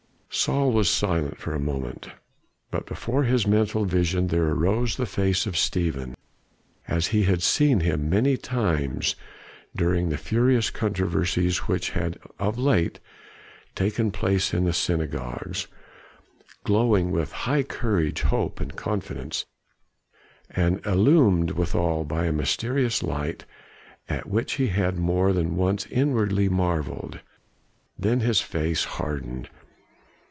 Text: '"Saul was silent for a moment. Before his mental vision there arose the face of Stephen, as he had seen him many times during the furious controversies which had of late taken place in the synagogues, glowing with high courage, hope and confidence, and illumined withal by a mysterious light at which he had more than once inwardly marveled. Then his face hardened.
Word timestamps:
'"Saul 0.41 0.71
was 0.71 0.89
silent 0.89 1.37
for 1.39 1.53
a 1.53 1.59
moment. 1.59 2.07
Before 2.85 3.25
his 3.25 3.45
mental 3.45 3.83
vision 3.83 4.27
there 4.27 4.45
arose 4.45 4.95
the 4.95 5.05
face 5.05 5.45
of 5.45 5.57
Stephen, 5.57 6.15
as 6.87 7.07
he 7.07 7.23
had 7.23 7.43
seen 7.43 7.81
him 7.81 8.09
many 8.09 8.37
times 8.37 9.17
during 9.75 10.07
the 10.07 10.17
furious 10.17 10.69
controversies 10.69 11.67
which 11.67 11.89
had 11.89 12.17
of 12.39 12.57
late 12.57 13.01
taken 13.75 14.09
place 14.09 14.53
in 14.53 14.63
the 14.63 14.71
synagogues, 14.71 15.67
glowing 16.63 17.11
with 17.11 17.33
high 17.43 17.61
courage, 17.61 18.21
hope 18.21 18.61
and 18.61 18.77
confidence, 18.77 19.45
and 20.49 20.83
illumined 20.85 21.51
withal 21.51 22.05
by 22.05 22.27
a 22.27 22.31
mysterious 22.31 23.03
light 23.03 23.43
at 24.07 24.27
which 24.29 24.53
he 24.53 24.67
had 24.67 24.97
more 24.97 25.33
than 25.33 25.57
once 25.57 25.87
inwardly 25.87 26.47
marveled. 26.47 27.19
Then 27.99 28.21
his 28.21 28.39
face 28.39 28.85
hardened. 28.85 29.49